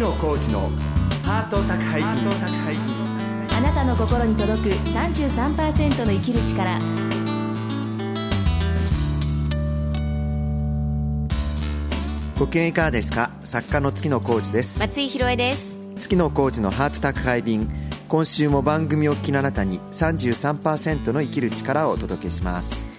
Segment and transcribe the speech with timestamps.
[0.00, 0.70] 野コーチの
[1.24, 2.08] ハート宅配便
[3.54, 6.78] あなたの心に届く33%の生きる力。
[12.38, 13.30] ご機嫌いかがですか？
[13.42, 14.80] 作家の月野コーチです。
[14.80, 15.76] 松井ひろえです。
[15.98, 17.70] 月野コーチのハート宅配便。
[18.08, 22.89] 今週も番組をお聞きのあなたに33%の生きる力をお届けします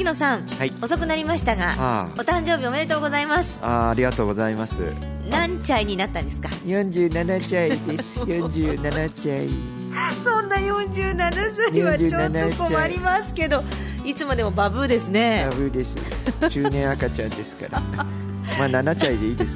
[0.00, 0.72] 月野さん、はい。
[0.80, 3.58] 遅くなりましたがお誕生日おめでとうございます。
[3.60, 4.80] あーありがとうございます。
[5.28, 8.20] 何歳になったんですか？47歳です。
[8.24, 9.48] 47歳。
[10.24, 13.62] そんな47歳はちょっと困りますけど
[14.04, 15.46] いつまでもバブーですね。
[15.50, 15.94] ラブです。
[16.48, 17.80] 中年赤ちゃんですから。
[18.58, 19.54] まあ7歳でいいです。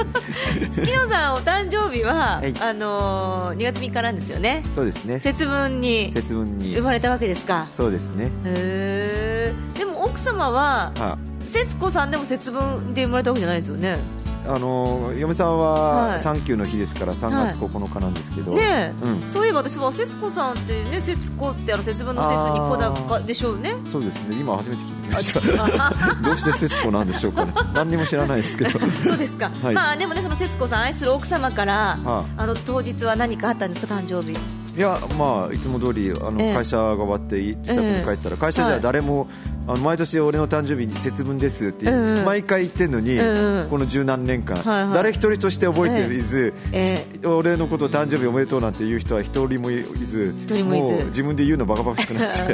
[0.76, 2.54] 月野さんお誕生日は、はい。
[2.60, 4.62] あのー2月3日なんですよね。
[4.74, 5.18] そうですね。
[5.18, 6.74] 節分に節分に。
[6.74, 7.66] 生まれたわけですか？
[7.72, 8.26] そうですね。
[8.44, 11.18] へえでも奥様はあ
[11.50, 13.98] 節子さんでも節分で生まれたわけじゃないですよね？
[14.46, 16.12] あの嫁さんはい。
[16.12, 19.26] は産休の日ですから3月9日なんですけど、ねえ、うん。
[19.26, 23.74] そういえば私は節子さんってね節子ってあの節分の節に子高でしょうね。
[23.86, 24.36] そうですね。
[24.38, 25.40] 今初めて気づきました。
[26.22, 27.54] どうして節子なんでしょうかね。
[27.72, 28.78] 何にも知らないですけど。
[29.02, 29.74] そうですか、 はい。
[29.74, 34.36] まあでもねその節子さん愛する奥様から、はあの当日は何かあったんですか誕生日？
[34.76, 36.54] いやまあいつも通りあの、ええ。
[36.54, 39.28] 会社が終わって自宅に帰ったら、会社では誰も、
[39.66, 42.24] あの毎年俺の誕生日に節分ですって、うんうん。
[42.24, 43.68] 毎回言ってるのに、うんうん。
[43.70, 44.94] この十何年間、はいはい。
[44.94, 50.34] 誰一人として覚えていず、え俺のこと誕生日おめでとうなんて言う人は一人もいず
[50.64, 52.36] もう自分で言うのバカバカしくなって。
[52.36, 52.48] そ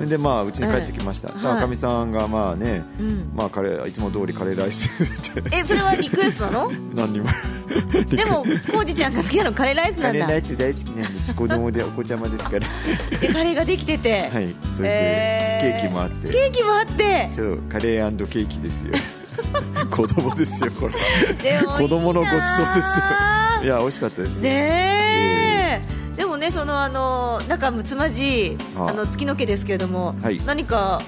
[0.00, 1.42] れ でまあうちに帰ってきました、ええ。
[1.42, 3.30] かみさんがまあね、うん。
[3.34, 4.88] まあカレーいつも通りカレーライス。
[5.02, 6.72] っ てえそれはリクエストなの？
[6.94, 7.26] 何にも。
[8.08, 10.24] でもコウジちゃんが好きなのカレーライスなんだ。
[10.26, 11.34] カレーライス大好きなんです。
[11.34, 12.66] 子供でお子ちゃまですから。
[13.20, 14.54] でカレーができてて、はい。
[14.74, 17.30] それで、えケーキもあってケーキもあって。
[17.32, 18.94] そうカレーケーキですよ。
[19.90, 20.94] 子供ですよこれ
[21.34, 23.04] でもいいな子供のごちそうですよ。
[23.62, 25.82] いや美味しかったですね
[26.16, 26.16] え。
[26.16, 28.86] でもねそのあの仲睦まじいあ。
[28.88, 30.40] あの月の家ですけれども、はい。
[30.44, 31.00] 何か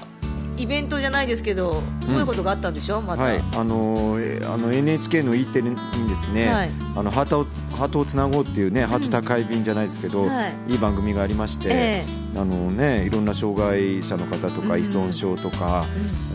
[0.57, 5.75] イベントじゃないですけどそういうことがあったんでしょ、また、はい、あのーえあの NHK の E テレに
[6.07, 6.71] ですね、はい。
[6.95, 7.45] あのハートを
[7.75, 10.55] ハートをつなごうっていうね、ハート宅配便じゃないですけど、はい。
[10.73, 14.79] い、い番組がありまして、えあのねいろんな障害者の方とかうん。
[14.79, 15.85] 依存症とか、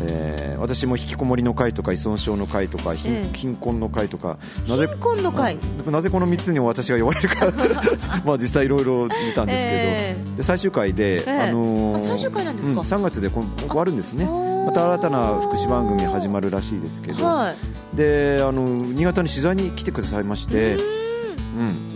[0.00, 3.36] えー私も引きこもりの会とか依存症の会とか貧,、ええ。
[3.36, 5.58] 貧困の会とかなぜ貧困の会？
[5.86, 7.46] うんなぜこの3つに私が呼ばれるか
[8.24, 11.40] まあ実際いろいろ見たんですけど、えで最終回で、ええ。
[11.50, 12.80] あの最終回なんですか？
[12.80, 14.24] うん3月でこん終わるんですね。
[14.24, 17.96] また新たな福祉番組始まるらしいですけど、はい。
[17.96, 20.80] であの新潟に取材に来てくださいまして、うん、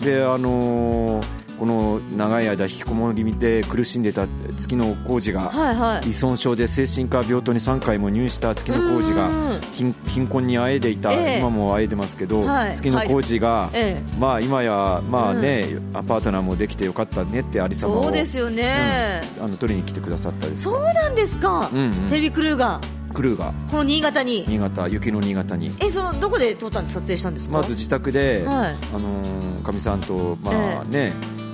[0.02, 4.26] であのーこの長い間引きこもりで苦しんでた
[4.56, 5.50] 月野浩二が、
[6.06, 11.38] 依存症で精神科病棟に3回も入院した月野浩二がうん貧貧困にあえいでいた、ええ。
[11.38, 12.74] 今もあえいでますけど、はい。
[12.74, 14.18] 月野浩二が、ええ。
[14.18, 21.70] まあ、今や、まあねパートナーもできてよかったねってありさまをそうですよね、あの取りに来てくださったそうなんですか、
[22.08, 22.80] テレビクルーが
[23.12, 23.52] クルーが。
[23.70, 24.44] この新潟に？
[24.48, 25.74] 新潟雪の新潟に。
[25.80, 27.52] えそのどこで撮ったんで撮影したんですか？
[27.58, 28.76] まず自宅で、はい。
[28.94, 30.50] あのかみさんとま
[30.80, 31.12] あね、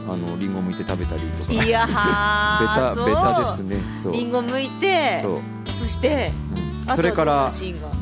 [0.08, 1.52] あのリンゴ剥いて食べたりとか。
[1.52, 3.76] いやはー ベタベタですね。
[4.02, 4.12] そう。
[4.12, 5.40] リンゴ剥いてそう、
[5.70, 6.32] そして
[6.88, 6.96] うん。
[6.96, 7.50] それから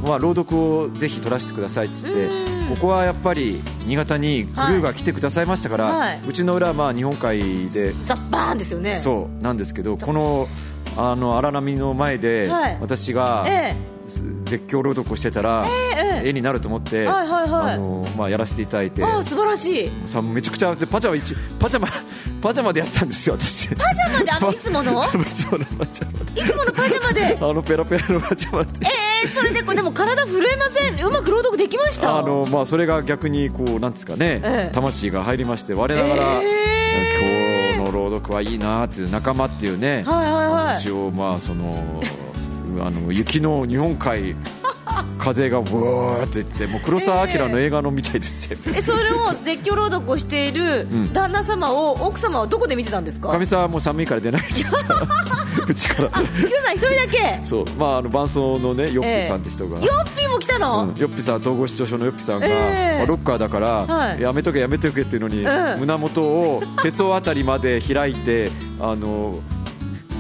[0.03, 2.77] まあ、朗読をぜひ撮らせてくださいっつってうん。
[2.77, 6.21] ここはやっぱり新潟にクルーが来てくださいましたから、はい。
[6.29, 7.39] うちの裏はまあ日本海
[7.71, 8.97] でザッバーンですよね。
[8.97, 10.47] そうなんですけどこの
[10.97, 12.79] あの荒波の前ではい。
[12.81, 13.75] 私がえ
[14.45, 17.25] 絶叫朗読をしてたらえええ絵になると思ってあ
[17.79, 19.03] のまあやらせていただいて。
[19.03, 19.91] ああ素晴らしい。
[20.07, 21.89] さめちゃくちゃでパジャマ一パジャマ
[22.43, 23.71] パジャマでやったんですよ私。
[23.71, 24.31] パパジャマで？
[24.33, 25.05] あの いつもの？
[25.05, 27.39] いつものパジャマで。
[27.41, 28.69] あのペラペラのパジャマで。
[29.25, 31.07] えー、それででも体震えません？
[31.07, 32.19] うまく朗読できました？
[32.19, 34.75] あのまあそれが逆にこうなんですかね、ええ。
[34.75, 37.44] 魂が入りまして我ながら、え今日
[38.15, 40.79] の朗読はいいなっていう仲間っていうね、はいはいはい。
[40.79, 42.03] 一応まあその
[42.81, 44.35] あの雪の日本海
[45.19, 51.13] 風がブワーっといってもう黒澤明の映画のみたいですよ、えそれを絶叫朗読をしているん。
[51.13, 53.31] 旦那様を奥様はどこで見てたんですか？
[53.31, 54.95] かみさんはもう寒いから出ないって言ってた
[55.67, 56.11] うちから。
[56.13, 57.45] あヒロさん一人だけ。
[57.45, 57.65] そう。
[57.79, 60.89] まああの伴奏のねヨッピーさんって人が、ヨッピーも来たの、うん。
[60.97, 62.99] ヨッピーさん統合失調症のヨッピーさんが、ええ。
[62.99, 64.21] まあロッカーだから、はい。
[64.21, 65.81] やめとけやめとけっていうのに、うん。
[65.81, 69.41] 胸元をへそあたりまで開いてあの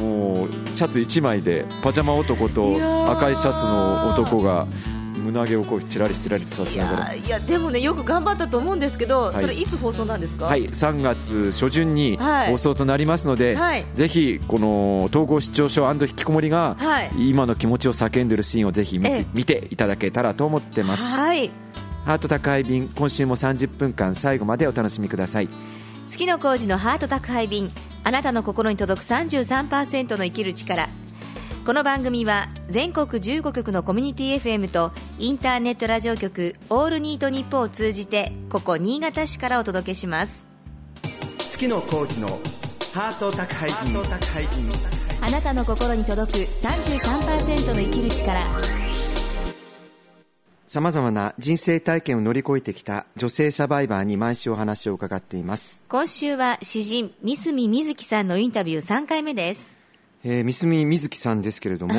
[0.00, 2.76] もうシャツ1枚でパジャマ男と
[3.10, 4.66] 赤いシャツの男が
[5.16, 7.14] 胸毛をこうチラリチラリとさせいながら。
[7.14, 9.40] やいやでもねよく頑張ったと思うんですけど、はい。
[9.40, 10.46] それいつ放送なんですか？
[10.46, 12.50] はい、3月初旬にはい。
[12.50, 13.86] 放送となりますので、はい。
[13.94, 17.10] ぜひこの統合失調症引きこもりが、はい。
[17.30, 19.26] 今の気持ちを叫んでるシーンをぜひ見て,、ええ。
[19.32, 21.02] 見ていただけたらと思ってます。
[21.02, 21.50] はい。
[22.04, 25.48] ハート宅配便今週も30分間最後までお楽しみください
[26.06, 27.68] 月野浩二のハート宅配便
[28.04, 30.88] あなたの心に届く33%の生きる力。
[31.64, 40.44] この番組は全国15局のコミュニティ FM とインターネットラジオ局オールニートニッポを通じてここ新潟市からお届けします。
[41.38, 43.94] 月野浩二のハート宅配便。
[45.22, 48.83] あなたの心に届く33%の生きる力
[50.74, 55.84] さまざまな人生体験を乗り越えてきた女性サバイバーに毎週お話を伺っています。
[55.88, 59.76] 今週は詩人三角瑞希さんのインタビュー3回目です。
[60.24, 61.94] えー、三角瑞希さんですけれども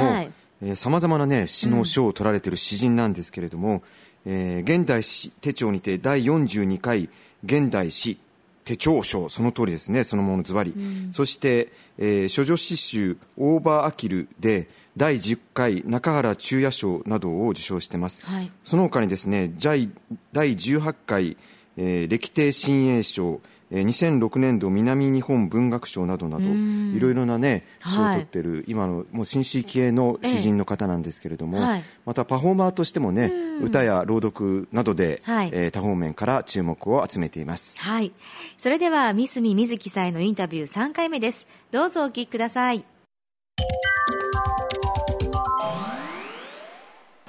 [0.75, 3.81] さまざまな、ね、詩の賞を取られている詩人なんですけれども、
[4.25, 7.09] うん、えー、現代詩手帳にて第42回
[7.45, 8.19] 現代詩
[8.65, 19.89] 手帳賞その通りですねそのものズバリ、うん、そして、えー、処女詩集「オーバーアキル」で第10回中原中也賞などを受賞しています、はい、その他にですね第
[20.33, 21.37] 18回、
[21.77, 38.11] えー、歴帝新栄賞2006年度南日本文学賞などなどいろいろなね賞を取ってる、今のもう新進気鋭の詩人の方なんですけれども、はい、またパフォーマーとしてもね歌や朗読などで、はい、えー、多方面から注目を集めています、はい、
[38.57, 41.47] それでは三角瑞希さんへのインタビュー3回目です。
[41.71, 42.85] どうぞお聞きください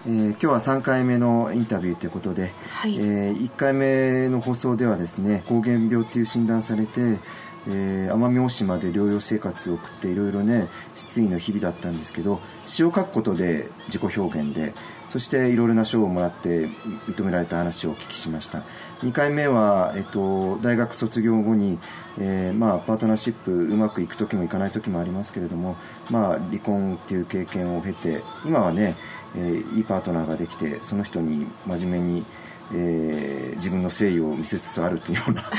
[0.06, 7.18] えー、今日は3回目のインタビューということで、はい、えー、1回目の放送ではですね膠原病っていう診断されて、
[7.66, 14.74] えー、奄美大島で療養生活を送っていろいろね失意の日々だったんですけど詩を書くことで自己表現で
[15.08, 16.68] そしていろいろな賞をもらって
[17.08, 18.62] 認められた話をお聞きしました。
[19.02, 21.78] 2回目は、えっと、大学卒業後に、
[22.18, 25.76] えーまあ、パートナーシップうまくいく時もいかない時もありますけれども、
[26.10, 28.96] まあ、離婚っていう経験を経て今はね
[29.36, 32.24] えー、いいパートナーができてその人に真面目に、
[32.72, 35.50] えー、自分の誠意を見せつつあるというような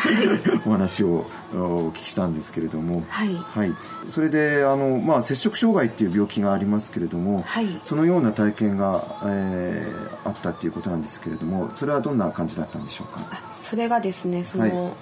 [0.65, 3.73] お話をお聞きしたんですけれども、はい、はい、
[4.09, 13.25] それであの、まあ、摂食障害っていう病気がありますけれども、はい、そのような体験が、えー、あったっていうことなんですけれどもそれはどんな感じだったんでしょうか？
[13.55, 14.93] それがですねその、はい。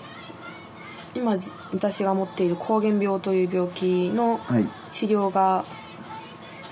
[1.15, 1.37] 今
[1.71, 4.41] 私が持っている膠原病という病気の
[4.91, 5.63] 治療が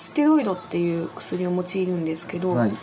[0.04, 2.74] ステロイドっていう薬を用いるんですけど、はい、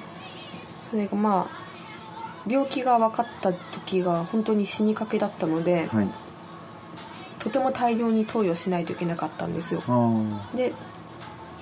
[0.78, 6.08] それがまあ病気が分かった時が本当に死にかけだったので、はい、
[7.38, 9.82] とても大量に投与しないといけなかったんですよ。
[10.56, 10.72] で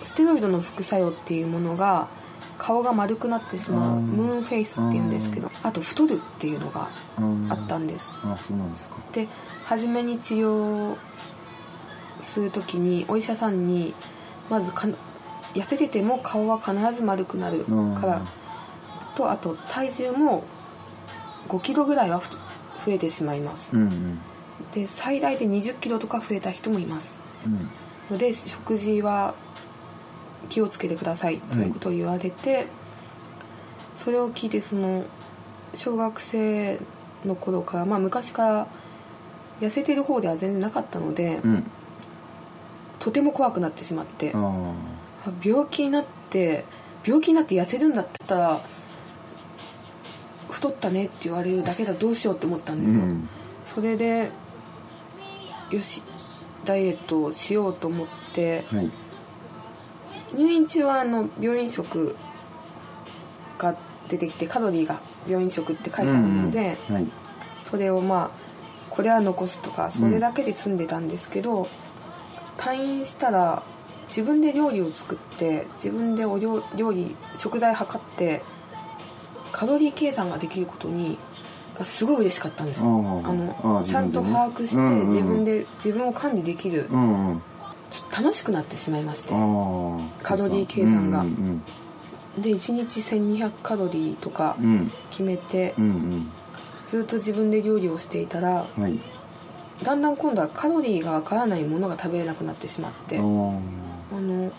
[0.05, 2.07] ステロイドの副作用っていうものが
[2.57, 6.89] 顔が丸くなってしまうムーンフェイスっていうんですけどあと太るっていうのが
[7.49, 8.13] あったんです。
[8.23, 8.95] あそうなんですか。
[9.13, 9.27] で
[9.65, 10.97] 初めに治療
[12.23, 13.93] する時にお医者さんに
[14.49, 14.71] まず
[15.55, 18.23] 痩せてても顔は必ず丸くなるから。
[19.19, 20.45] とあと体重も
[21.49, 22.21] 5キロぐらいは
[22.87, 24.19] 増えてしまいます、うんうん、
[24.73, 27.69] で最大で20キロとか増えた人もいます、うん、
[28.13, 29.35] ので食事は
[30.49, 32.67] 気をつけてくださいということを言われて、はい、
[33.97, 35.05] それを聞いてその
[35.75, 36.79] 小学生
[37.25, 38.67] の頃からまあ昔から
[39.61, 41.71] 痩せてる方では全然なかったので、うん、
[43.01, 44.33] とても怖くなってしまって
[45.45, 46.65] 病気になって
[47.05, 48.65] 病気になって痩せるんだったら
[50.51, 53.29] 太ったねって言われるだけだどうしようって思ったんですよ、うん、
[53.65, 54.31] それで
[55.71, 56.03] よし
[56.65, 58.91] ダイエットをしようと思って、はい、
[60.35, 62.17] 入院中はあの病院食
[63.59, 63.77] が
[64.09, 67.03] 出てきてカロリーが病院食って書いてあるので、うんうん。
[67.03, 67.13] はい、
[67.61, 68.31] それをまあ
[68.91, 71.67] これは残すとかそれだけで済んでたんですけど、うん、
[72.57, 73.63] 退院したら
[74.09, 76.63] 自分で料理を作って自分でお料
[76.93, 78.43] 理食材測って
[79.53, 81.19] カロリー計算ができることに
[81.79, 82.81] がすごい嬉しかったんです。
[82.81, 89.29] あのちゃんと把握して自分で自分を管理できる、ちょっと楽しくなってしまいまして
[90.23, 91.25] カロリー計算が、
[92.37, 94.57] で1日1200カロリーとか
[95.11, 95.75] 決めて、
[96.89, 98.99] ずっと自分で料理をしていたら、はい、
[99.83, 103.21] だんだん今度はカロリーがわからないものが食べれなくなってしまって
[104.13, 104.53] あの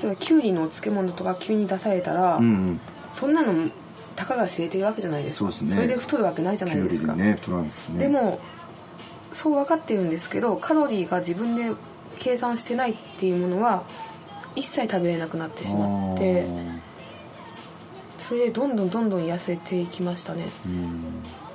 [0.00, 2.80] 例えばきゅうりのお漬物とか急に出されたら、うんうん、
[3.12, 3.70] そんなの
[4.16, 5.50] たかが知れてるわけじゃないですか。
[5.52, 7.14] そ、ね,、れで太るわけないじゃないですか。
[7.14, 7.32] でねで
[7.92, 8.40] ね、でも
[9.32, 11.72] そう分かってるんですけどカロリーが自分で
[12.18, 13.84] 計算してないっていうものは
[14.56, 16.46] 一切食べれなくなってしまって
[18.18, 20.50] それでどんどんどんどん痩せていきましたね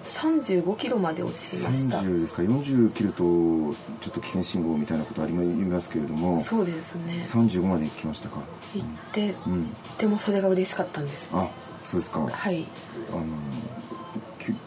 [0.05, 1.99] 35キロまで落ちました。
[1.99, 2.41] 30ですか。
[2.41, 3.73] 40キロとちょ
[4.09, 6.39] っと危険信号みたいなことありますけれども。
[6.39, 7.13] そうですね。
[7.19, 8.39] 35まで行きましたか。
[8.75, 11.29] 行って、うん、でもそれが嬉しかったんです。
[11.31, 11.49] あ
[11.83, 12.19] そうですか。
[12.21, 12.65] はい。
[13.11, 13.25] あの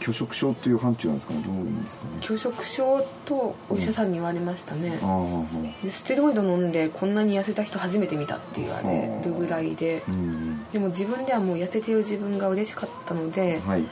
[0.00, 1.42] 拒食症っていう範疇なんですかね。
[1.42, 2.10] どううんですかね。
[2.22, 13.84] 拒食症とお医者さんに言われましたね、うん、ステロイド飲んでこんなに痩せた人初めて見たって言われるぐらいで、うん、でも自分ではもう痩せてる自分が嬉しかったので、はい、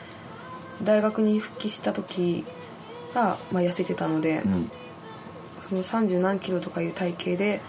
[0.83, 2.45] 大学に復帰した時
[3.15, 4.71] が、まあ、痩せてたので、うん、
[5.61, 7.61] その30何キロとかいう体型で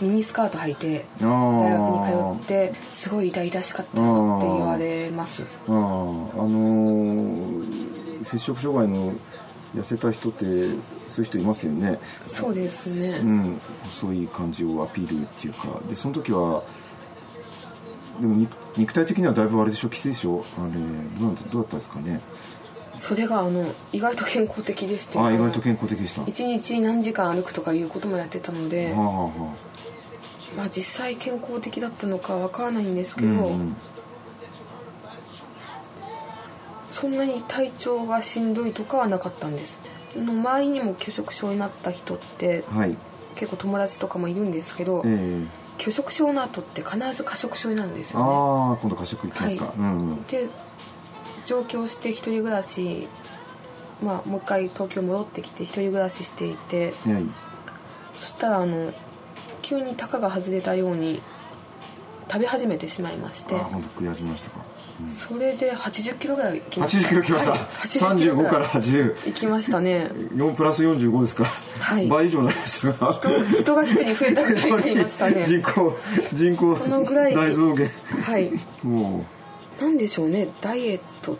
[0.00, 5.42] ミニスカート履いて大学に通ってすごい痛々しかったよって言われます。
[5.42, 9.12] ああのー、摂食障害の
[9.74, 10.46] 痩せた人って
[11.06, 11.98] そういう人いますよね。
[12.26, 13.18] そうですね。
[13.18, 13.60] うん。
[13.84, 15.80] 細い感じをアピールっていうか。
[15.88, 16.62] でその時は
[18.20, 19.88] でも肉体的にはだいぶあれでしょ？
[19.88, 20.72] きついでしょあれ
[21.20, 22.20] どうどうだったんですかね？
[22.98, 25.18] それがあの意外と健康的でして。
[25.18, 26.22] あ意外と健康的でした。
[26.26, 29.30] 一日何時間歩くとかいうこともやってたので、はあはあ
[30.56, 33.76] まあ実際健康的だったのかわからないんですけど、うんうん、
[36.90, 39.80] そんなに体調がしんどいとかはなかったんです。
[40.16, 42.96] の周りにも拒食症になった人って、はい、
[43.36, 45.46] 結構友達とかもいるんですけど、えー、
[45.80, 48.26] 拒食症の後って必ず過食症になるんですよね。
[48.26, 49.78] ああ今度過食いきますか、はい。
[49.78, 50.48] うんうん、で
[51.46, 53.08] 上京して一人暮らし
[54.02, 57.24] まあもう一回東京戻ってきて一人暮らししていて、はい、
[58.14, 58.92] そしたらあの
[59.62, 61.22] 急にたかが外れたように
[62.30, 63.54] 食べ始めてしまいまして。
[63.54, 64.62] あ本当食い始めましたか、うん、
[65.08, 67.08] それで80キロぐらいいきました。
[67.08, 70.08] 80キロきました、はい、35から80いきましたね。
[70.34, 72.92] 4プラス45ですか、はい、倍以上になりました。
[72.92, 75.44] が人人が一人増えたぐらいになりましたね。
[75.46, 75.96] 人口
[76.32, 77.90] 人口そのぐらい大増減。
[78.22, 78.50] はい。
[78.82, 79.24] も
[79.80, 79.82] う。
[79.82, 81.38] なんでしょうねダイエット。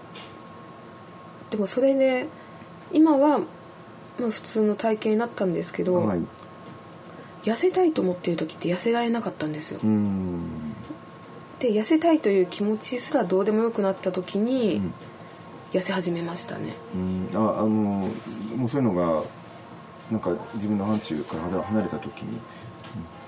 [1.51, 2.27] でもそれで
[2.93, 6.21] 今は、まあ、普通の体型になったんですけど、はい。
[7.45, 9.81] 痩せたいと思っている時って痩せられなかったんですよ
[11.61, 14.81] で痩せたいという気持ちすらどうでもよくなった時に、
[15.73, 16.75] 痩せ始めましたね。
[17.35, 18.09] ああのも
[18.65, 19.23] うそういうのが
[20.11, 22.41] なんか自分の範疇から離れた時に、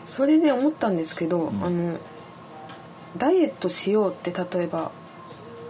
[0.06, 1.98] それで思ったんですけど、うん、あの
[3.18, 4.90] ダイエットしようって例えば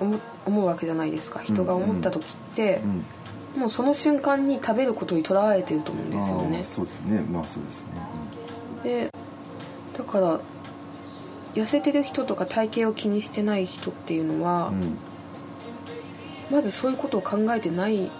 [0.00, 1.40] 思思うわけじゃないですか。
[1.40, 3.04] 人が思った時って、うん。
[3.54, 3.60] うん。
[3.60, 6.64] もうその瞬間に食べることにとらわれてると思うんですよね。
[6.64, 7.20] そうですね。
[7.20, 7.86] まあそうですね、
[8.76, 9.10] うん、で
[9.98, 10.40] だから
[11.54, 14.96] 痩せてる人とか体型を気にしてない人っていうのは、うん、
[16.50, 18.10] まずそういうことを考えてない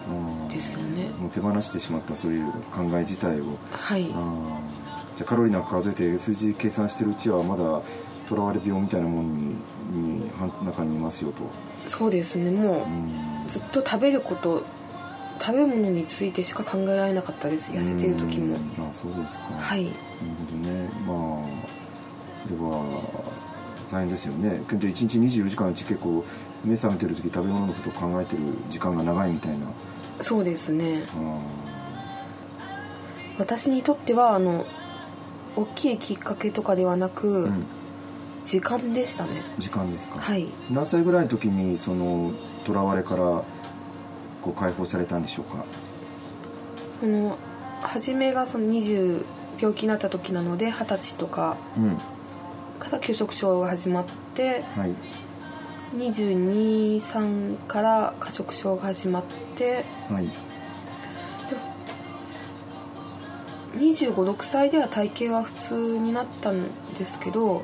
[0.51, 1.09] ですよね。
[1.19, 3.59] もう手放してしまったそういう考え自体を。
[3.71, 4.05] はい。
[4.05, 4.17] じゃ
[5.23, 7.83] あカロリーなんか数えて数字計算してるうちはまだ
[8.29, 9.57] とらわれ病みたいなものに
[9.93, 10.31] に
[10.65, 11.43] 中にいますよと。
[11.87, 12.51] そうですね。
[12.51, 12.87] も
[13.47, 14.65] う、ずっと食べること
[15.41, 17.73] 食べ物についてしか考えられなかったです。
[17.73, 18.57] 痩せてる時も。
[18.79, 19.47] あそうですか。
[19.59, 19.85] はい。
[19.85, 19.97] なる
[20.39, 20.89] ほどね。
[21.07, 21.82] まあ
[22.44, 23.00] それは
[23.90, 24.62] 大変ですよね。
[24.68, 26.25] けど1日24時間うち結構
[26.64, 29.66] 目覚めてる時食べ物のことを考えてる時間が長いみたいな。
[30.20, 31.02] そうですね。
[33.38, 34.66] 私にとってはあの
[35.56, 37.64] 大きいきっかけとかではなく、うん、
[38.44, 39.42] 時間でしたね。
[39.58, 40.20] 時間ですか。
[40.20, 40.46] はい。
[40.70, 42.32] 何歳ぐらいの時にその
[42.64, 43.44] とらわれからこ
[44.46, 45.64] う解放されたんでしょうか？
[47.00, 47.37] その
[47.82, 49.25] 初めがその20
[49.61, 51.56] 病気になった時なので二十歳とか
[52.83, 54.95] から拒食症が始まって、はい、
[55.97, 59.25] 223から過食症が始まっ
[59.55, 60.29] て、はい、
[63.77, 66.67] 2 5 6歳では体型は普通になったん
[66.99, 67.62] ですけど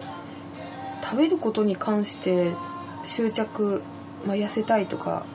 [1.02, 2.52] 食べることに関して
[3.04, 3.82] 執着、
[4.24, 5.26] まあ、痩せたいとか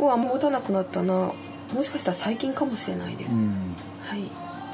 [0.00, 1.32] をあんま持たなくなったな。
[1.74, 4.22] もしかしたら最近かもしれないです、うん、はい。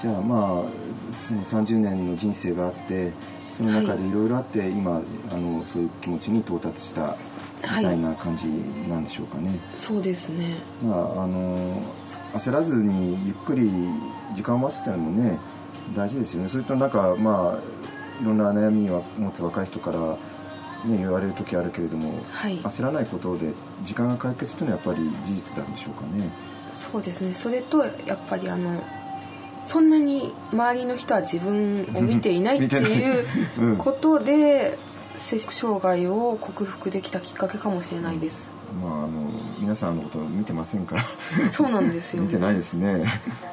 [0.00, 3.12] じゃあまあその30年の人生があって
[3.56, 4.12] その中でい。
[4.12, 7.16] ろいろあって、はい、今あのそういう気持ちに到達した
[7.62, 8.46] みたいな感じ
[8.88, 10.56] なんでしょうかね、はい、そうですね。
[10.84, 11.82] まああの
[12.34, 13.70] 焦らずにゆっくり
[14.34, 15.38] 時間を待つっていうのもね
[15.94, 16.48] 大事ですよね。
[16.48, 20.16] それとなんかまあいろんな悩みを持つ若い人から
[20.84, 23.52] ね、言われる時あるけれども、はい、焦らないことで
[23.84, 26.30] 時間が解決というのはやっぱり事実なんでしょうかね。
[26.72, 27.34] そうですね。
[27.34, 28.82] それとやっぱりあの
[29.66, 34.78] そんなに周りの人は自分を見ていないっていうことで、
[35.16, 38.50] 摂食障害を克服できたきっかけかもしれないです、
[38.82, 39.08] まあ、あの
[39.58, 41.50] 皆さんのこと見てませんから。
[41.50, 43.04] そうなんですよ、ね、見てないですね。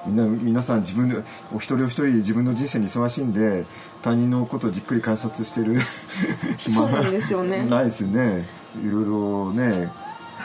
[0.05, 1.15] みんな皆さん自分で
[1.53, 3.65] お一人お一人自分の人生に忙しいんで
[4.01, 5.79] 他人のことをじっくり観察してる
[6.58, 7.65] 暇がないですよね。
[7.65, 8.46] ないですね。
[8.86, 9.91] いろいろね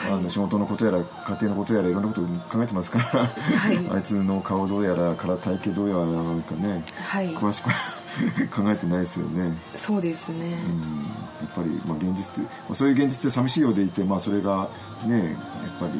[0.07, 1.03] あの仕事のことやら家
[1.41, 7.67] 庭のことやらいろんなことを考えてますから、はい、 あいつの顔どうやらから体型どうやらなんかね、はい、詳しく
[8.49, 9.57] 考えてないですよね。
[9.75, 11.05] そうですね、うん、
[11.41, 14.69] やっぱり、まあ、現実まあ、そういう現実で寂しいようでいて、まあ、それが
[15.05, 15.91] ねやっぱり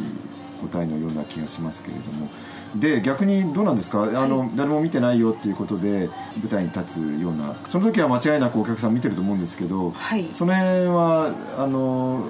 [0.72, 2.30] 答えのような気がしますけれども。
[2.76, 7.56] で逆にどうなんですか、あの、はい、誰も見てないよっていうことで舞台に立つような。
[7.68, 12.24] その時は間違いなくお客さん見てると思うんですけど、はい、その辺はあの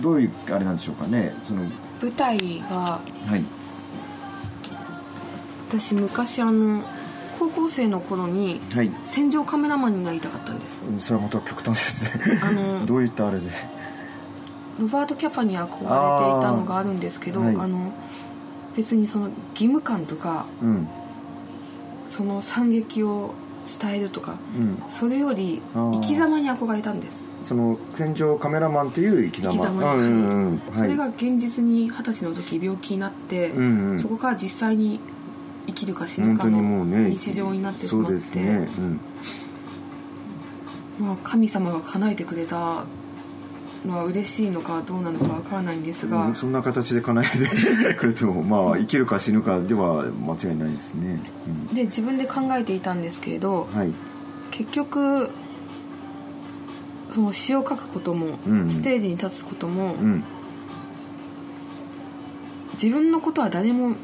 [0.00, 1.34] どういうあれなんでしょうかね？
[1.42, 1.62] その
[2.00, 3.44] 舞台が、はい、
[5.68, 6.84] 私昔あの
[7.38, 8.60] 高校生の頃に
[9.04, 12.40] 戦場カメラマンになりたかったんです、はい、それはまた極端ですね。
[12.42, 13.50] あの どういったあれで？
[14.80, 17.92] ロバート・キャパに憧れていたのがあるんですけどあ、はい、あの
[18.76, 20.88] 別にその義務感とか、うん、
[22.06, 23.34] その惨劇を
[23.80, 29.94] 伝えるとか、うん、それより生き様に憧れたんですその戦場カメラマンという生き様。
[30.74, 35.00] それが現実に二十歳の時病気になって、うんうん、そこから実際に
[35.66, 38.68] 生きるか死ぬかの日常になってしまって、ねね。
[40.98, 42.84] うん、まあ、神様が叶えてくれた
[43.86, 47.26] のは嬉しいのかどうなのかわからないんですが、うん、そんな形で叶え
[47.88, 53.92] てくれてもまあ生きるか死ぬかでは間違いないですね、うん、で自分で考えていたんですけれど、はい、
[54.50, 55.30] 結局
[57.10, 60.24] その詩を書くことも、うんうん、ステージに立つことも、うん、
[62.74, 63.94] 自分のことは誰も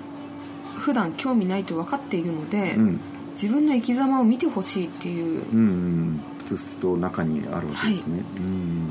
[0.76, 3.00] 普段興味ないと分かっているので、うん、
[3.34, 6.20] 自分の生き様を見てほしいっていううんうん。
[6.38, 8.88] ふつふつと中にあるわけですね、はい、うん。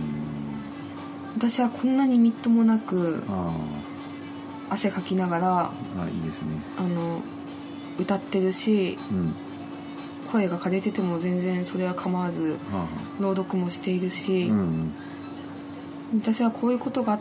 [1.36, 3.24] 私はこんなにみっともなく
[4.70, 5.72] 汗かきながらあ
[6.08, 6.50] いいですね。
[6.78, 7.22] あの
[8.00, 9.36] 歌ってるし、うん、
[10.34, 12.58] 声が枯れてても全然それは構わず
[13.20, 14.92] 朗読もしているし、うん、
[16.20, 17.20] 私はこういうことが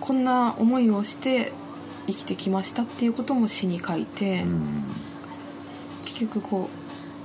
[0.00, 1.52] こんな思いをして
[2.06, 4.84] 生きてきましたっていうことも詩に書いて、うん、
[6.06, 6.70] 結局こ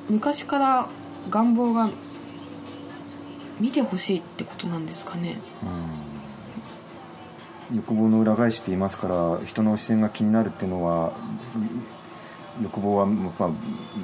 [0.10, 0.90] う昔から
[1.30, 1.90] 願望が
[3.62, 5.40] 見てほしいってことなんですかね、
[7.72, 11.14] うん、欲望の裏返しって言いますから人の視線が気になるっていうのは
[12.62, 13.50] 欲望はやっぱ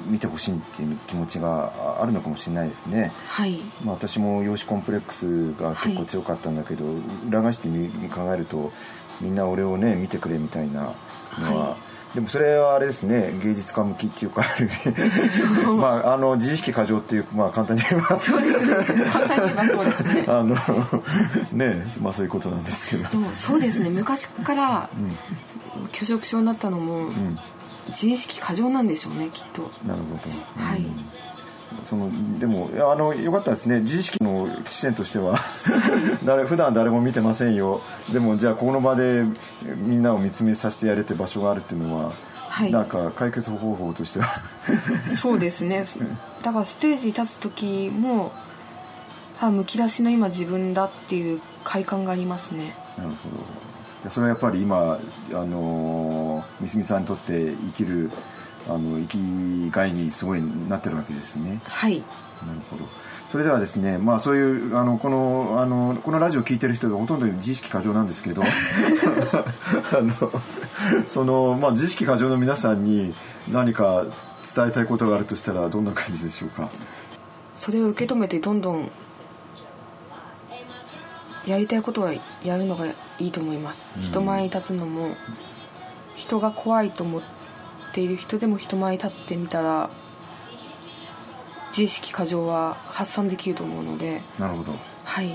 [0.08, 3.60] 見てほしいっていう気持ちがあるのかもしれないですね、はい。
[3.84, 6.94] まあ、私も容姿コンプレックスが結構強かったんだけど、はい、
[7.28, 7.68] 裏返して
[8.08, 8.72] 考えると
[9.20, 10.94] みんな俺をね見てくれみたいな
[11.38, 11.76] のは、は
[12.12, 13.38] い、でもそれはあれですね。
[13.42, 14.44] 芸術家向きっていうか
[15.76, 18.18] まああの自意識過剰っていうまあ簡単に言えば。
[18.18, 18.74] そうですね。
[19.12, 20.24] 簡単に言えばそうですね。
[20.28, 20.56] あの
[21.52, 23.08] ねまあそういうことなんですけど。
[23.10, 23.90] でもそうですね。
[23.90, 24.88] 昔から
[25.92, 27.38] 拒食症になったのも、うん
[27.88, 29.70] 自意識過剰なんでしょうねきっと。
[29.86, 30.84] なるほど、はい。
[31.84, 33.80] そのでもあのよかったですね。
[33.80, 35.38] 自意識の視点としては。
[36.24, 37.80] 誰普段誰も見てませんよ。
[38.12, 39.24] でもじゃあこの場で
[39.76, 42.12] みんなを見つめさせてやれって場所があるっていうのは、
[42.48, 44.28] はい、なんか解決方法としては。
[45.16, 45.84] そうですね。
[46.42, 48.32] だからステージに立つ時も
[49.40, 52.74] あむき出しの今自分だっていう快感がありますね。
[52.96, 53.65] なるほど
[54.10, 54.98] それはやっぱり今
[55.32, 58.10] あの三角さんにとって生きる
[58.68, 61.60] あの生きがいにすごいなってるわけですね。
[61.64, 62.02] はい。
[62.46, 62.84] なるほど。
[63.28, 68.46] それではですねまあそういうあのこのあのこのラジオを聞いてる人がほとんど自意識過剰なんですけど あ
[70.00, 70.32] の
[71.06, 73.14] その、まあ、自意識過剰の皆さんに
[73.50, 74.04] 何か
[74.54, 76.70] 伝えたいことがあるとしたらどんな感じでしょうか？
[77.56, 78.90] それを受け止めてどんどん
[81.46, 82.86] やりたいことはやるのが
[83.18, 85.16] いいと思います、うん、人前に立つのも
[86.16, 87.22] 人が怖いと思っ
[87.92, 89.90] ている人でも人前に立ってみたら
[91.70, 94.72] 自意識過剰は発散できると思うのでなるほど。
[95.04, 95.28] はい。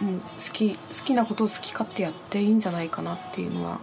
[0.00, 3.80] もう好き好きなことを好き勝手やっていいんじゃないかなっていうのは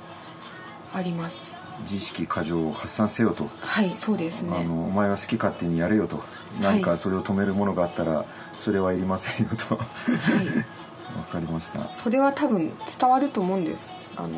[0.94, 3.50] あります自意識過剰を発散せよと。
[3.60, 4.58] はいそうですね。
[4.58, 6.24] あのお前は好き勝手にやれよと。
[6.62, 8.26] 何かそれを止めるものがあったら、
[8.60, 9.76] それはいりませんよと。
[9.76, 10.48] はい。
[11.18, 11.92] わかりました。
[11.92, 13.92] それは多分伝わると思うんです。
[14.16, 14.30] あの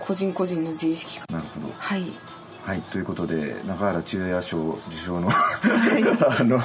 [0.00, 1.20] 個人個人の自意識。
[1.30, 1.74] なるほど。
[1.76, 2.12] はい。
[2.64, 6.62] はい、ということで中原中也賞受賞の あの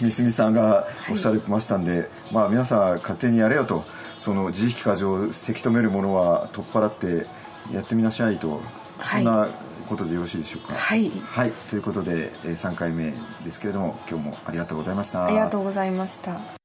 [0.00, 3.84] 三角さんがおっしゃりましたんで、はい、まあ皆さん勝手にやれよと。
[4.20, 7.26] その自意識過剰をせき止めるものは取っ払って
[7.72, 8.60] やってみなさいと、
[8.98, 9.48] はい、そんな
[9.88, 10.74] ことでよろしいでしょうか？
[10.74, 13.12] はい、はい、ということで3回目
[13.44, 15.24] ですけれども今日もありがとうございました。
[15.26, 16.59] ありがとうございました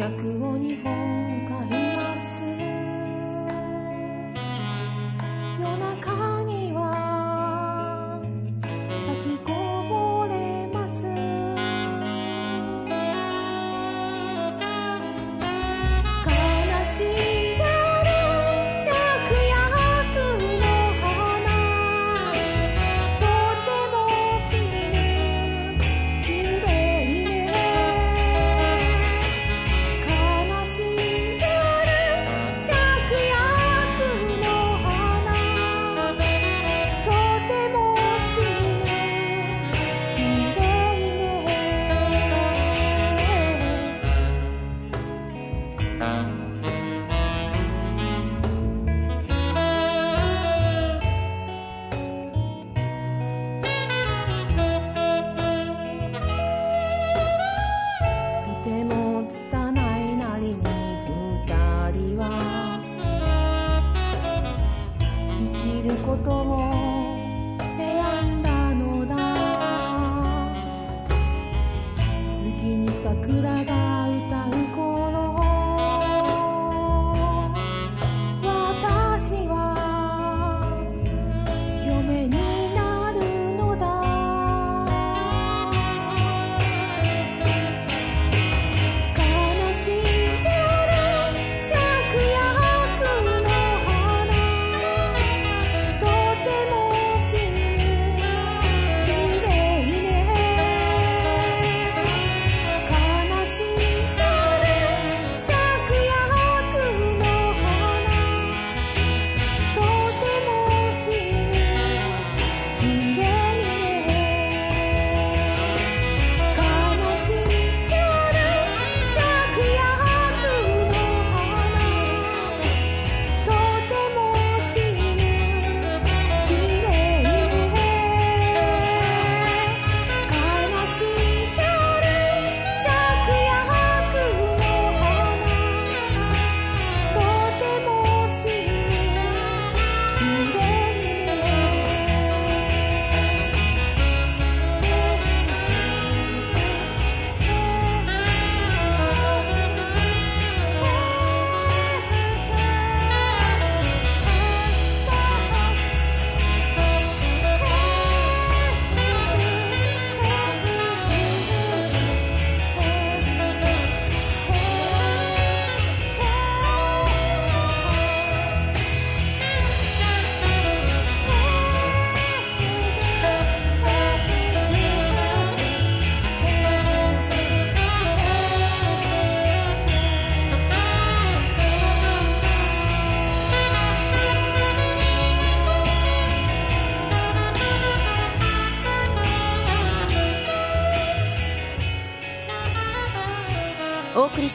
[0.00, 1.79] 約を日本海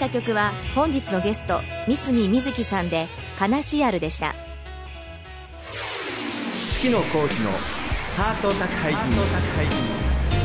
[0.05, 3.07] した曲は本日のゲスト三角瑞希さんで
[3.41, 4.35] 「悲しやる」でした。
[6.71, 7.49] 月野コーチの
[8.15, 8.99] ハート宅配便。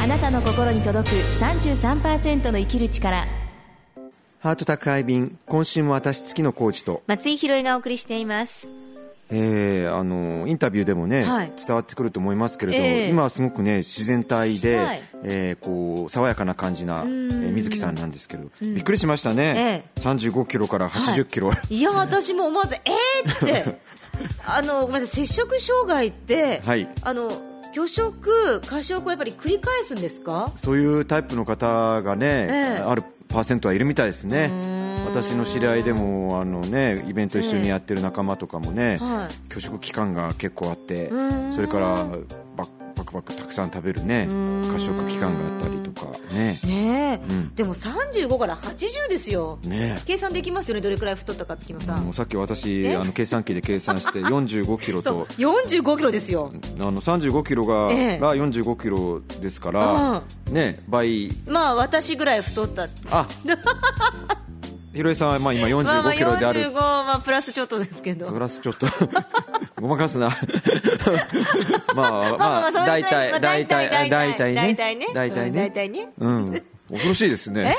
[0.02, 3.26] あなたの心に届く33%の生きる力。
[4.38, 7.02] ハート宅配便今週も私月野コーチと。
[7.06, 8.68] 松井宏恵がお送りしています
[9.32, 23.90] えー、あのインタビューでもね、はい、伝わってくると思いますけれど、えー、今はすごくね自然体で、はい、えー、こう爽やかな感じな、えー、水木さんなんですけど、びっくりしましたね、えー、35キロから80キロ、はい、いや私も思わずえーって。
[24.44, 27.30] あのごめんなさい摂食障害って、はい、あの
[27.74, 30.52] 拒食過食をやっぱり繰り返すんですか？
[30.56, 32.26] そういうタイプの方がね、
[32.78, 34.48] えー、あるパーセントはいるみたいですね。
[35.10, 41.10] 私の知り合いでもあの、ね、イベント一緒にやってる仲間とかもね、はい、拒食期間が結構あって
[41.50, 42.06] それから
[42.56, 44.28] ババクバクたくさん食べるね
[44.70, 46.58] 過食期間があったりとかね。
[46.64, 51.96] ね、うん、でも35から80ですよ、ね、計算できますよねどれくらい太ったかってのさ。
[51.96, 55.24] もうさっき私あの計算機で計算して45キロと。
[55.36, 56.52] 45キロですよ。
[56.78, 61.30] あの35キロが,、ええ、が45キロですから、ね倍。
[61.46, 62.86] まあ私ぐらい太った。
[63.10, 63.26] あ
[64.94, 68.30] ひろえさんはまあ今45キロである、まあ、まあプラスちょっとですけど。
[68.30, 68.86] プラスちょっと。
[69.80, 70.30] ごまかすな。
[71.94, 74.76] まあまあ大体大体大体ね。
[75.14, 75.60] 大体ね。
[75.60, 76.08] 大体ね。
[76.18, 77.76] うん恐ろしいですね。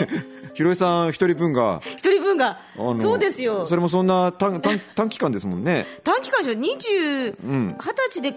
[0.54, 1.82] ひろえさん一人分が。
[1.86, 2.60] 一人分が？
[3.00, 3.66] そうですよ。
[3.66, 5.86] それもそんな短短短期間ですもんね。
[6.04, 8.34] 短期間でしょ20、うん、20歳で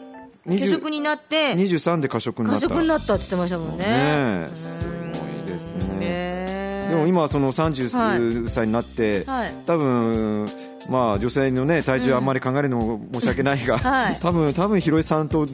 [0.58, 1.54] 過食になって。
[1.54, 2.68] 23で過食になった。
[2.68, 3.87] 過食になったって言ってましたもんね。
[3.87, 6.34] ねすごいですね
[6.94, 9.44] でも今その30歳になって、はい。
[9.44, 10.46] はい、多分
[10.88, 15.46] まあ、女性の、ね、体重あんまり考えるのも申し訳ないが、うんはい、多分多分広井さんと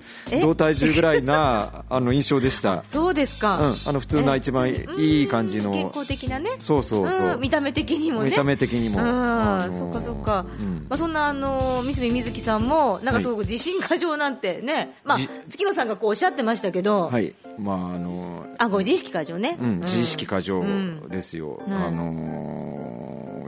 [0.43, 2.83] 同体重ぐらいな あの印象でした。
[2.85, 5.73] そうですか、うん、あの普通な一番いい感じの。
[5.73, 6.51] 健康的なね。
[6.59, 8.31] そうそうそう、うん、見た目的にもね。
[8.31, 8.99] 見た目的にも。
[9.01, 17.09] あ、そっかそっか、うん、まあ、そんなあの三角瑞希さんもなんかすごく自信過剰なんてね、まあ、月野さんがこうおっしゃってましたけど。
[17.09, 17.35] はい。
[17.59, 20.63] まああのあご自意識過剰ね、うん、自意識過剰
[21.09, 22.90] ですよ、あの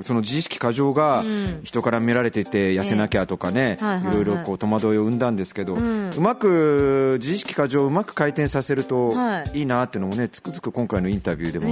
[0.02, 1.22] その自意識過剰が
[1.62, 9.14] 人から見られてて痩せなきゃとかね、いろいろこう戸惑いを生んだんですけど、うまく自意識過剰をうまく回転させると
[9.54, 9.62] い。
[9.62, 11.66] いなっていうのもねつくづく今回のインタビューでも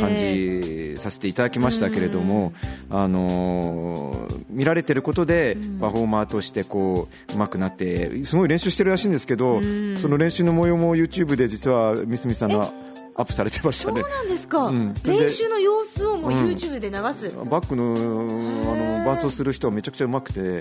[0.00, 2.52] 感じさせていただきましたけれども、
[2.90, 9.60] あの見られてることでパフォーマーとしてこううまくなってすごい練習してるらしいんですけど、
[9.96, 12.72] その練習の模様も YouTube で実は三角さんが
[13.18, 14.02] アップされてましたね。
[14.02, 20.60] そうなんですか、うん、練習の様子をもう YouTube で流す、うん、バックのあの伴奏する人はめちゃくちゃうまくて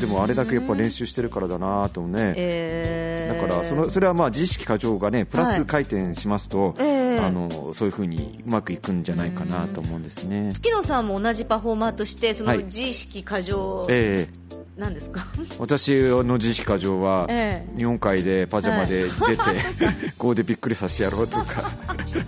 [0.00, 7.04] でもあれだけやっぱ練習してるからだなとね、えー、だからそのそれはまあ自意識過剰がねプラス回転しますと、はい。
[7.14, 10.50] えー、あのそういうふうにうまくいくんじゃないかなと思うんですね。
[10.52, 14.43] 月野さんも同じパフォーマーとしてその自意識過剰、はい、えー
[14.76, 15.24] 何ですか？
[15.58, 21.70] 私の自意識過剰は、ええ、日本海でパジャマで出て、 ここでびっくりさせてやろうとか。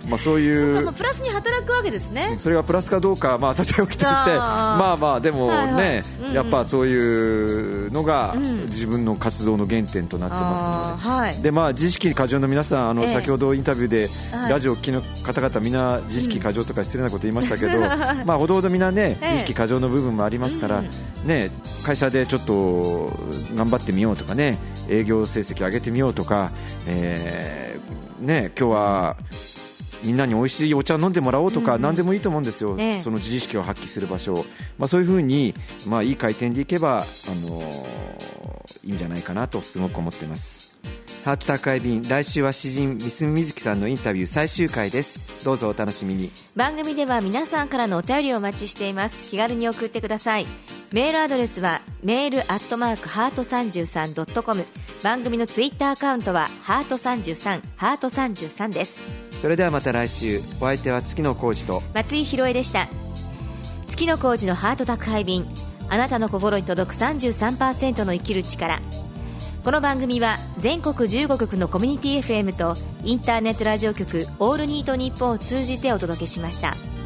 [0.07, 0.81] まあそういう。
[0.83, 2.35] まあ、プラスに働くわけですね。
[2.37, 6.03] それがプラスかどうか、まあ、さておきとしてまあまあでもね、はいはい。
[6.21, 8.35] うんうん、やっぱそういうのが
[8.67, 14.09] 自分の活動の原点となってますので,、はい、でまあ、自意識過剰の皆さんあの、え、先ほどインタビューで、
[14.49, 17.79] ラジオを聴きの方々みんな自意識過剰とか失礼なこと言いましたけど、
[18.25, 20.83] まあほどほどみんなね、自意識過剰の部分もありますから、
[21.25, 21.49] ね、
[21.83, 23.11] 会社でちょっと
[23.55, 24.57] 頑張ってみようとかね
[24.89, 26.51] 営業成績上げてみようとか、
[26.85, 29.17] えーね、今日は
[30.03, 34.33] みんなに美味しいお茶飲んでもらおうとか、うん、何でもいいと思うんですよ、ね、その自意識を発揮する場所。
[34.33, 34.45] を、
[34.77, 35.53] まあ、そういうふうに、
[35.87, 40.77] まあ、いい回転でいけば、あのー、いいんじゃないかなとすごく思ってます
[41.27, 45.43] ハート宅配便来週は詩人三角瑞希さんのインタビュー最終回です。
[45.43, 46.31] どうぞお楽しみに。
[46.55, 49.29] 番組では皆さんからのお便りをお待ちしています。
[49.29, 50.47] 気軽に送ってください。
[50.93, 54.63] メールアドレスはメールアットマークハート33ドットコム。
[55.03, 59.01] 番組のツイッターアカウントはハート33ハート33です。
[59.41, 60.39] それではまた来週。
[60.61, 61.83] お相手は月野浩二と。
[61.93, 62.87] 松井宏恵でした。
[63.89, 65.45] 月野浩二のハート宅配便。
[65.89, 68.79] あなたの心に届く33%の生きる力
[69.67, 76.96] この番組は全国15局のコミュニティ FM とインターネットラジオ局オールニートニッポンを通じてお届けしました。